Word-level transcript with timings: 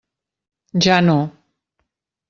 Ja 0.85 0.97
no. 1.05 1.19